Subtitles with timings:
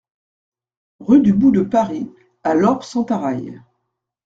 [0.99, 2.09] Rue du Bout de Paris
[2.43, 3.61] à Lorp-Sentaraille